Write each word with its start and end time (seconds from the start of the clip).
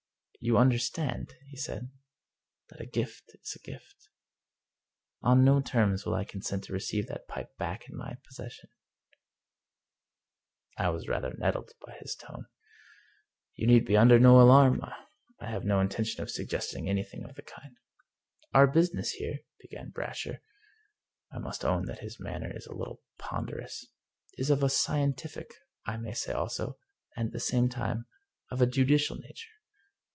"You 0.51 0.57
understand," 0.57 1.35
he 1.49 1.55
said," 1.55 1.91
that 2.69 2.81
a 2.81 2.87
gift 2.87 3.35
is 3.35 3.55
a 3.55 3.59
gift. 3.59 4.09
On 5.21 5.45
no 5.45 5.61
terms 5.61 6.03
will 6.03 6.15
I 6.15 6.23
consent 6.25 6.63
to 6.63 6.73
receive 6.73 7.05
that 7.09 7.27
pipe 7.27 7.55
back 7.57 7.87
in 7.87 7.95
my 7.95 8.17
possession." 8.25 8.71
231 10.79 10.85
English 10.87 10.89
Mystery 10.89 10.89
Stories 10.89 10.89
I 10.89 10.89
was 10.89 11.07
rather 11.07 11.37
nettled 11.37 11.71
by 11.85 11.97
his 11.99 12.15
tone." 12.15 12.47
You 13.55 13.67
need 13.67 13.85
be 13.85 13.95
under 13.95 14.17
no 14.17 14.41
alarm. 14.41 14.81
I 15.39 15.47
have 15.51 15.63
no 15.63 15.79
intention 15.79 16.23
of 16.23 16.31
suggesting 16.31 16.89
anything 16.89 17.23
of 17.23 17.35
the 17.35 17.43
kind."" 17.43 17.77
Our 18.55 18.65
business 18.65 19.11
here," 19.11 19.41
began 19.59 19.91
Brasher— 19.91 20.41
I 21.31 21.37
must 21.37 21.63
own 21.63 21.85
that 21.85 21.99
his 21.99 22.19
manner 22.19 22.51
is 22.51 22.65
a 22.65 22.73
little 22.73 23.03
ponderous 23.19 23.85
—"is 24.39 24.49
of 24.49 24.63
a 24.63 24.69
scientific, 24.69 25.53
I 25.85 25.97
may 25.97 26.13
say 26.13 26.33
also, 26.33 26.79
and 27.15 27.27
at 27.27 27.33
the 27.33 27.39
same 27.39 27.69
time, 27.69 28.07
of 28.49 28.59
a 28.59 28.65
judicial 28.65 29.17
nature. 29.17 29.49